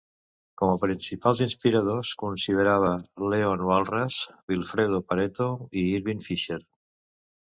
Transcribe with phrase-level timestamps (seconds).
[0.59, 2.89] Com a principals inspiradors, considerava
[3.33, 4.17] Leon Walras,
[4.53, 5.51] Wilfredo Pareto
[5.83, 6.59] i Irving Fisher.